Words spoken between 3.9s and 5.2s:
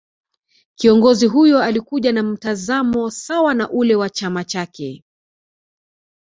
wa chama chake